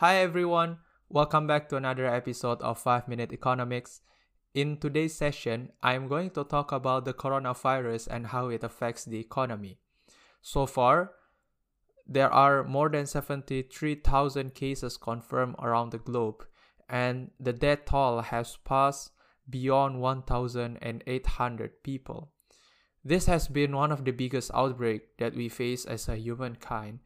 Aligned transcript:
Hi 0.00 0.16
everyone, 0.16 0.78
welcome 1.10 1.46
back 1.46 1.68
to 1.68 1.76
another 1.76 2.06
episode 2.06 2.62
of 2.62 2.78
5 2.78 3.06
Minute 3.06 3.34
Economics. 3.34 4.00
In 4.54 4.78
today's 4.78 5.14
session, 5.14 5.72
I'm 5.82 6.08
going 6.08 6.30
to 6.30 6.44
talk 6.44 6.72
about 6.72 7.04
the 7.04 7.12
coronavirus 7.12 8.08
and 8.10 8.28
how 8.28 8.48
it 8.48 8.64
affects 8.64 9.04
the 9.04 9.20
economy. 9.20 9.76
So 10.40 10.64
far, 10.64 11.10
there 12.08 12.32
are 12.32 12.64
more 12.64 12.88
than 12.88 13.04
73,000 13.04 14.54
cases 14.54 14.96
confirmed 14.96 15.56
around 15.58 15.92
the 15.92 15.98
globe, 15.98 16.46
and 16.88 17.30
the 17.38 17.52
death 17.52 17.84
toll 17.84 18.22
has 18.22 18.56
passed 18.64 19.10
beyond 19.50 20.00
1,800 20.00 21.82
people. 21.82 22.32
This 23.04 23.26
has 23.26 23.48
been 23.48 23.76
one 23.76 23.92
of 23.92 24.06
the 24.06 24.12
biggest 24.12 24.50
outbreaks 24.54 25.04
that 25.18 25.34
we 25.34 25.50
face 25.50 25.84
as 25.84 26.08
a 26.08 26.16
humankind, 26.16 27.00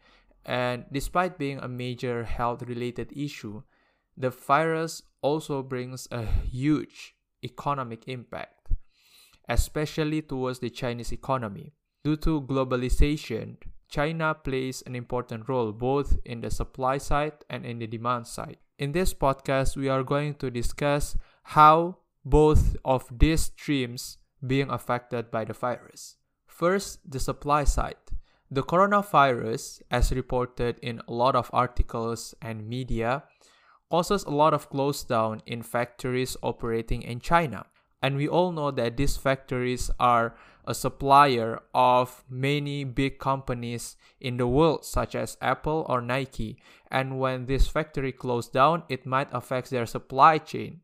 and 0.45 0.84
despite 0.93 1.39
being 1.39 1.59
a 1.59 1.69
major 1.69 2.25
health 2.25 2.62
related 2.62 3.12
issue, 3.16 3.62
the 4.16 4.30
virus 4.30 5.03
also 5.23 5.62
brings 5.62 6.07
a 6.11 6.25
huge 6.25 7.15
economic 7.43 8.07
impact, 8.07 8.69
especially 9.48 10.23
towards 10.23 10.59
the 10.59 10.70
Chinese 10.70 11.12
economy. 11.12 11.73
Due 12.05 12.17
to 12.17 12.43
globalization, 12.43 13.57
China 13.89 14.34
plays 14.34 14.83
an 14.87 14.95
important 14.95 15.48
role 15.48 15.73
both 15.73 16.19
in 16.25 16.41
the 16.41 16.51
supply 16.51 16.98
side 16.98 17.45
and 17.48 17.65
in 17.65 17.79
the 17.79 17.87
demand 17.87 18.27
side. 18.27 18.59
In 18.79 18.92
this 18.92 19.15
podcast, 19.15 19.77
we 19.77 19.89
are 19.89 20.03
going 20.03 20.34
to 20.37 20.51
discuss 20.51 21.17
how 21.42 21.98
both 22.25 22.77
of 22.84 23.06
these 23.11 23.42
streams 23.42 24.19
being 24.45 24.70
affected 24.70 25.31
by 25.31 25.45
the 25.45 25.53
virus. 25.53 26.17
First, 26.47 26.98
the 27.11 27.20
supply 27.20 27.64
side. 27.64 28.03
The 28.50 28.62
coronavirus, 28.62 29.83
as 29.91 30.12
reported 30.12 30.78
in 30.81 31.00
a 31.09 31.12
lot 31.12 31.34
of 31.34 31.50
articles 31.53 32.34
and 32.42 32.69
media, 32.69 33.25
causes 33.91 34.25
a 34.25 34.31
lot 34.31 34.53
of 34.55 34.69
close 34.70 35.03
down 35.03 35.42
in 35.47 35.62
factories 35.62 36.36
operating 36.42 37.03
in 37.03 37.20
China. 37.20 37.67
And 38.03 38.17
we 38.17 38.28
all 38.28 38.53
know 38.53 38.70
that 38.70 38.97
these 38.97 39.17
factories 39.17 39.91
are 39.98 40.36
a 40.67 40.75
supplier 40.75 41.61
of 41.75 42.23
many 42.28 42.84
big 42.84 43.19
companies 43.19 43.97
in 44.20 44.36
the 44.36 44.47
world, 44.47 44.84
such 44.84 45.14
as 45.14 45.39
Apple 45.41 45.86
or 45.89 46.03
Nike. 46.03 46.58
And 46.91 47.19
when 47.19 47.47
this 47.47 47.67
factory 47.67 48.12
closed 48.12 48.53
down, 48.53 48.83
it 48.89 49.06
might 49.06 49.29
affect 49.33 49.70
their 49.70 49.86
supply 49.86 50.39
chain. 50.39 50.81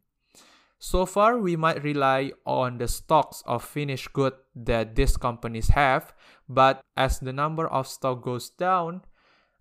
So 0.83 1.05
far, 1.05 1.37
we 1.37 1.57
might 1.57 1.85
rely 1.85 2.33
on 2.47 2.79
the 2.79 2.89
stocks 2.89 3.43
of 3.45 3.63
finished 3.63 4.15
goods 4.15 4.37
that 4.57 4.97
these 4.97 5.19
companies 5.19 5.69
have, 5.69 6.15
but 6.49 6.81
as 6.97 7.21
the 7.21 7.35
number 7.35 7.69
of 7.69 7.87
stock 7.87 8.23
goes 8.23 8.49
down 8.49 9.03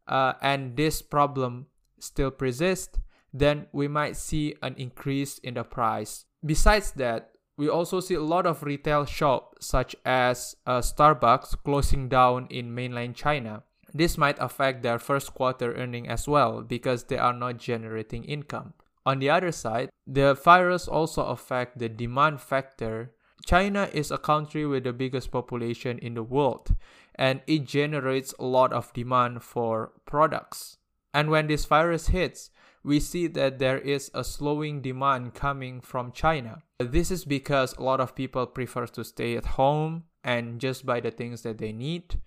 uh, 0.07 0.33
and 0.41 0.77
this 0.77 1.01
problem 1.01 1.67
still 1.99 2.31
persists, 2.31 2.97
then 3.33 3.67
we 3.73 3.89
might 3.89 4.15
see 4.15 4.55
an 4.63 4.75
increase 4.77 5.39
in 5.39 5.55
the 5.55 5.63
price. 5.65 6.23
Besides 6.43 6.91
that, 6.93 7.31
we 7.57 7.67
also 7.67 7.99
see 7.99 8.15
a 8.15 8.23
lot 8.23 8.45
of 8.45 8.63
retail 8.63 9.03
shops 9.03 9.67
such 9.67 9.97
as 10.05 10.55
uh, 10.65 10.79
Starbucks 10.79 11.61
closing 11.65 12.07
down 12.07 12.47
in 12.49 12.73
mainland 12.73 13.17
China. 13.17 13.63
This 13.93 14.17
might 14.17 14.37
affect 14.39 14.83
their 14.83 14.97
first 14.97 15.33
quarter 15.33 15.75
earning 15.75 16.07
as 16.07 16.29
well 16.29 16.61
because 16.61 17.03
they 17.03 17.17
are 17.17 17.33
not 17.33 17.57
generating 17.57 18.23
income. 18.23 18.73
On 19.05 19.19
the 19.19 19.29
other 19.29 19.51
side, 19.51 19.89
the 20.05 20.33
virus 20.33 20.87
also 20.87 21.25
affect 21.25 21.79
the 21.79 21.89
demand 21.89 22.41
factor. 22.41 23.11
China 23.45 23.89
is 23.93 24.11
a 24.11 24.17
country 24.17 24.65
with 24.65 24.83
the 24.83 24.93
biggest 24.93 25.31
population 25.31 25.97
in 25.99 26.13
the 26.13 26.23
world 26.23 26.75
and 27.15 27.41
it 27.47 27.65
generates 27.65 28.33
a 28.39 28.45
lot 28.45 28.71
of 28.71 28.93
demand 28.93 29.43
for 29.43 29.91
products. 30.05 30.77
And 31.13 31.29
when 31.29 31.47
this 31.47 31.65
virus 31.65 32.07
hits, 32.07 32.49
we 32.83 32.99
see 32.99 33.27
that 33.27 33.59
there 33.59 33.77
is 33.77 34.09
a 34.13 34.23
slowing 34.23 34.81
demand 34.81 35.33
coming 35.33 35.81
from 35.81 36.11
China. 36.11 36.63
This 36.79 37.11
is 37.11 37.25
because 37.25 37.75
a 37.75 37.83
lot 37.83 37.99
of 37.99 38.15
people 38.15 38.45
prefer 38.47 38.85
to 38.87 39.03
stay 39.03 39.35
at 39.35 39.45
home 39.45 40.03
and 40.23 40.61
just 40.61 40.85
buy 40.85 41.01
the 41.01 41.11
things 41.11 41.41
that 41.41 41.57
they 41.57 41.73
need. 41.73 42.21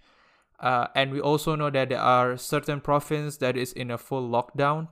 Uh, 0.60 0.88
and 0.94 1.10
we 1.10 1.20
also 1.20 1.56
know 1.56 1.70
that 1.70 1.88
there 1.88 1.98
are 1.98 2.36
certain 2.36 2.80
provinces 2.80 3.38
that 3.38 3.56
is 3.56 3.72
in 3.72 3.91
a 3.91 3.98
full 3.98 4.28
lockdown 4.28 4.88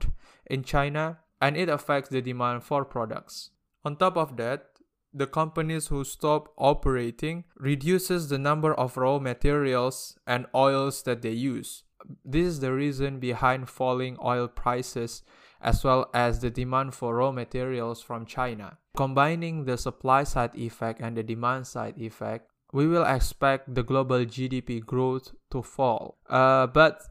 in 0.47 0.63
China 0.63 1.19
and 1.41 1.57
it 1.57 1.67
affects 1.67 2.09
the 2.09 2.21
demand 2.21 2.63
for 2.63 2.85
products. 2.85 3.49
On 3.83 3.95
top 3.95 4.15
of 4.15 4.37
that, 4.37 4.67
the 5.13 5.27
companies 5.27 5.87
who 5.87 6.03
stop 6.03 6.53
operating 6.57 7.43
reduces 7.57 8.29
the 8.29 8.37
number 8.37 8.73
of 8.73 8.95
raw 8.95 9.19
materials 9.19 10.17
and 10.25 10.45
oils 10.55 11.03
that 11.03 11.21
they 11.21 11.31
use. 11.31 11.83
This 12.23 12.45
is 12.45 12.59
the 12.61 12.73
reason 12.73 13.19
behind 13.19 13.69
falling 13.69 14.17
oil 14.23 14.47
prices 14.47 15.23
as 15.61 15.83
well 15.83 16.09
as 16.13 16.39
the 16.39 16.49
demand 16.49 16.93
for 16.93 17.15
raw 17.15 17.31
materials 17.31 18.01
from 18.01 18.25
China. 18.25 18.77
Combining 18.95 19.65
the 19.65 19.77
supply 19.77 20.23
side 20.23 20.55
effect 20.55 20.99
and 21.01 21.15
the 21.15 21.23
demand 21.23 21.67
side 21.67 21.97
effect, 21.97 22.49
we 22.73 22.87
will 22.87 23.03
expect 23.03 23.75
the 23.75 23.83
global 23.83 24.25
GDP 24.25 24.83
growth 24.83 25.33
to 25.51 25.61
fall. 25.61 26.17
Uh, 26.29 26.67
but 26.67 27.01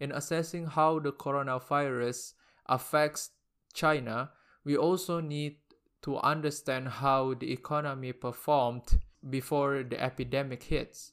in 0.00 0.12
assessing 0.12 0.66
how 0.66 0.98
the 0.98 1.12
coronavirus 1.12 2.34
affects 2.66 3.30
China, 3.78 4.30
we 4.64 4.76
also 4.76 5.20
need 5.20 5.56
to 6.02 6.18
understand 6.18 6.88
how 6.88 7.34
the 7.34 7.52
economy 7.52 8.12
performed 8.12 8.98
before 9.30 9.84
the 9.84 10.02
epidemic 10.02 10.64
hits. 10.64 11.12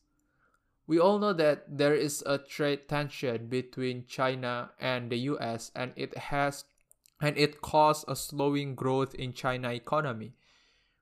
We 0.88 1.00
all 1.00 1.20
know 1.20 1.34
that 1.34 1.78
there 1.78 1.94
is 1.94 2.24
a 2.26 2.38
trade 2.38 2.90
tension 2.90 3.48
between 3.48 4.06
China 4.08 4.72
and 4.80 5.12
the 5.12 5.18
US 5.34 5.72
and 5.76 5.94
it 5.96 6.18
has 6.18 6.66
and 7.22 7.38
it 7.38 7.62
caused 7.62 8.06
a 8.08 8.16
slowing 8.16 8.76
growth 8.76 9.14
in 9.16 9.34
China 9.34 9.72
economy. 9.72 10.34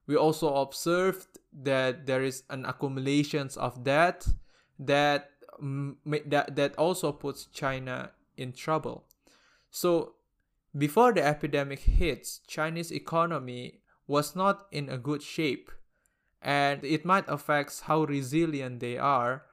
We 0.05 0.15
also 0.15 0.53
observed 0.55 1.39
that 1.51 2.05
there 2.05 2.23
is 2.23 2.43
an 2.49 2.65
accumulations 2.65 3.57
of 3.57 3.83
debt 3.83 4.27
that 4.79 5.31
that 6.05 6.55
that 6.55 6.75
also 6.77 7.11
puts 7.11 7.45
China 7.45 8.11
in 8.37 8.51
trouble. 8.51 9.05
So 9.71 10.15
before 10.77 11.13
the 11.13 11.23
epidemic 11.23 11.79
hits, 11.79 12.39
Chinese 12.47 12.91
economy 12.91 13.81
was 14.07 14.35
not 14.35 14.67
in 14.71 14.89
a 14.89 14.97
good 14.97 15.21
shape 15.21 15.71
and 16.41 16.83
it 16.83 17.05
might 17.05 17.25
affect 17.27 17.81
how 17.81 18.03
resilient 18.03 18.79
they 18.79 18.97
are 18.97 19.43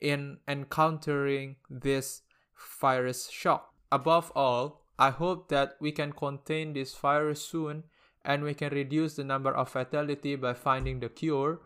in 0.00 0.38
encountering 0.46 1.56
this 1.68 2.22
virus 2.80 3.28
shock. 3.30 3.72
Above 3.90 4.30
all, 4.36 4.82
I 4.98 5.10
hope 5.10 5.48
that 5.48 5.76
we 5.80 5.92
can 5.92 6.12
contain 6.12 6.72
this 6.72 6.94
virus 6.94 7.42
soon 7.42 7.84
and 8.24 8.42
we 8.42 8.54
can 8.54 8.72
reduce 8.72 9.16
the 9.16 9.24
number 9.24 9.52
of 9.52 9.68
fatality 9.68 10.36
by 10.36 10.54
finding 10.54 11.00
the 11.00 11.08
cure 11.08 11.60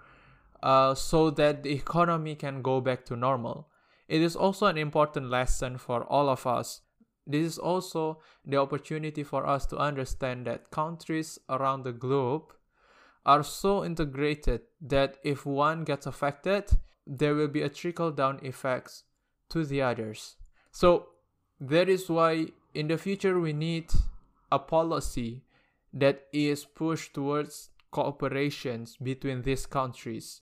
uh, 0.63 0.95
so 0.95 1.31
that 1.31 1.63
the 1.63 1.73
economy 1.73 2.35
can 2.35 2.63
go 2.63 2.81
back 2.81 3.05
to 3.07 3.17
normal. 3.17 3.69
It 4.09 4.23
is 4.23 4.37
also 4.37 4.67
an 4.67 4.79
important 4.79 5.31
lesson 5.31 5.79
for 5.79 6.05
all 6.05 6.29
of 6.29 6.47
us 6.47 6.83
this 7.27 7.47
is 7.47 7.59
also 7.59 8.21
the 8.45 8.57
opportunity 8.57 9.23
for 9.23 9.47
us 9.47 9.67
to 9.67 9.77
understand 9.77 10.47
that 10.47 10.71
countries 10.71 11.39
around 11.49 11.85
the 11.85 11.93
globe 11.93 12.53
are 13.27 13.43
so 13.43 13.85
integrated 13.85 14.63
that 14.81 15.17
if 15.23 15.45
one 15.45 15.85
gets 15.85 16.07
affected, 16.07 16.65
there 17.07 17.35
will 17.35 17.49
be 17.49 17.63
a 17.63 17.69
trickle 17.69 18.11
down 18.11 18.41
effects 18.43 19.05
to 19.51 19.65
the 19.65 19.83
others. 19.83 20.37
So 20.73 21.09
that 21.61 21.89
is 21.89 22.09
why 22.09 22.47
in 22.75 22.89
the 22.89 22.97
future 22.97 23.39
we 23.39 23.53
need 23.53 23.91
a 24.51 24.59
policy 24.59 25.43
that 25.93 26.27
is 26.33 26.65
pushed 26.65 27.15
towards 27.15 27.71
cooperations 27.93 28.97
between 29.03 29.43
these 29.43 29.67
countries. 29.67 30.41